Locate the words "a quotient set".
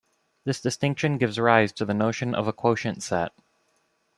2.47-3.33